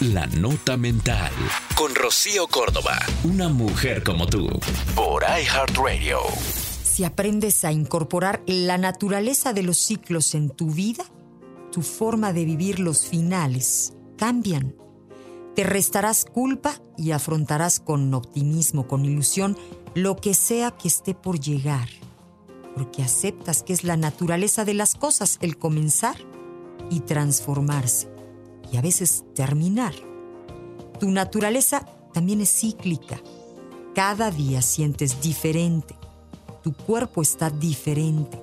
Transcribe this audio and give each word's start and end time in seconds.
La 0.00 0.26
Nota 0.26 0.76
Mental. 0.76 1.32
Con 1.74 1.94
Rocío 1.94 2.46
Córdoba. 2.48 2.98
Una 3.24 3.48
mujer 3.48 4.02
como 4.02 4.26
tú. 4.26 4.46
Por 4.94 5.22
iHeartRadio. 5.22 6.18
Si 6.82 7.02
aprendes 7.02 7.64
a 7.64 7.72
incorporar 7.72 8.42
la 8.46 8.76
naturaleza 8.76 9.54
de 9.54 9.62
los 9.62 9.78
ciclos 9.78 10.34
en 10.34 10.50
tu 10.50 10.70
vida, 10.70 11.02
tu 11.72 11.80
forma 11.80 12.34
de 12.34 12.44
vivir 12.44 12.78
los 12.78 13.06
finales 13.06 13.94
cambian. 14.18 14.76
Te 15.54 15.64
restarás 15.64 16.26
culpa 16.26 16.74
y 16.98 17.12
afrontarás 17.12 17.80
con 17.80 18.12
optimismo, 18.12 18.86
con 18.86 19.06
ilusión, 19.06 19.56
lo 19.94 20.16
que 20.16 20.34
sea 20.34 20.72
que 20.72 20.88
esté 20.88 21.14
por 21.14 21.40
llegar. 21.40 21.88
Porque 22.74 23.02
aceptas 23.02 23.62
que 23.62 23.72
es 23.72 23.82
la 23.82 23.96
naturaleza 23.96 24.66
de 24.66 24.74
las 24.74 24.94
cosas 24.94 25.38
el 25.40 25.56
comenzar 25.56 26.16
y 26.90 27.00
transformarse 27.00 28.14
y 28.72 28.76
a 28.76 28.82
veces 28.82 29.24
terminar. 29.34 29.94
Tu 30.98 31.10
naturaleza 31.10 31.86
también 32.12 32.40
es 32.40 32.50
cíclica. 32.50 33.20
Cada 33.94 34.30
día 34.30 34.62
sientes 34.62 35.20
diferente. 35.20 35.96
Tu 36.62 36.72
cuerpo 36.72 37.22
está 37.22 37.50
diferente. 37.50 38.40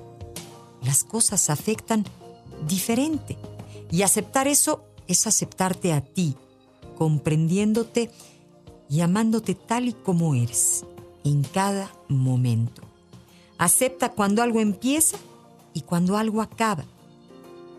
Las 0.83 1.03
cosas 1.03 1.49
afectan 1.49 2.05
diferente. 2.67 3.37
Y 3.91 4.01
aceptar 4.01 4.47
eso 4.47 4.85
es 5.07 5.27
aceptarte 5.27 5.93
a 5.93 6.01
ti, 6.01 6.35
comprendiéndote 6.97 8.11
y 8.89 9.01
amándote 9.01 9.55
tal 9.55 9.87
y 9.87 9.93
como 9.93 10.35
eres, 10.35 10.85
en 11.23 11.43
cada 11.43 11.91
momento. 12.07 12.81
Acepta 13.57 14.09
cuando 14.09 14.41
algo 14.41 14.59
empieza 14.59 15.17
y 15.73 15.81
cuando 15.81 16.17
algo 16.17 16.41
acaba. 16.41 16.85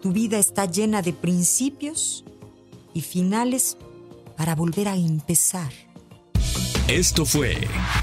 Tu 0.02 0.12
vida 0.12 0.38
está 0.38 0.66
llena 0.66 1.02
de 1.02 1.12
principios 1.12 2.24
y 2.94 3.02
finales 3.02 3.76
para 4.36 4.54
volver 4.54 4.88
a 4.88 4.96
empezar. 4.96 5.72
Esto 6.88 7.24
fue 7.24 7.56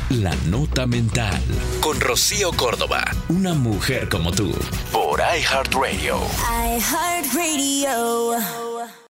La 0.10 0.36
Nota 0.48 0.88
Mental 0.88 1.42
con 1.82 2.00
Rocío 2.00 2.52
Córdoba, 2.52 3.04
una 3.30 3.54
mujer 3.54 4.10
como 4.10 4.32
tú, 4.32 4.52
por 4.92 5.20
iHeartRadio. 5.20 6.18
iHeartRadio. 6.78 8.71